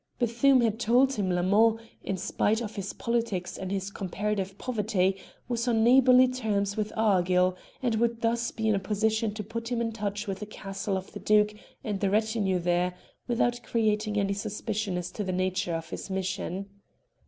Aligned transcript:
Bethune 0.17 0.61
had 0.61 0.79
told 0.79 1.13
him 1.13 1.29
Lamond, 1.29 1.79
in 2.03 2.17
spite 2.17 2.59
of 2.59 2.75
his 2.75 2.91
politics 2.91 3.55
and 3.55 3.71
his 3.71 3.91
comparative 3.91 4.57
poverty, 4.57 5.15
was 5.47 5.67
on 5.67 5.83
neighbourly 5.83 6.27
terms 6.27 6.75
with 6.75 6.91
Argyll, 6.97 7.55
and 7.83 7.93
would 7.93 8.21
thus 8.21 8.49
be 8.49 8.67
in 8.67 8.73
a 8.73 8.79
position 8.79 9.31
to 9.35 9.43
put 9.43 9.67
him 9.71 9.79
in 9.79 9.91
touch 9.91 10.25
with 10.25 10.39
the 10.39 10.47
castle 10.47 10.97
of 10.97 11.13
the 11.13 11.19
Duke 11.19 11.53
and 11.83 11.99
the 11.99 12.09
retinue 12.09 12.57
there 12.57 12.95
without 13.27 13.61
creating 13.61 14.17
any 14.19 14.33
suspicion 14.33 14.97
as 14.97 15.11
to 15.11 15.23
the 15.23 15.31
nature 15.31 15.75
of 15.75 15.91
his 15.91 16.09
mission. 16.09 16.65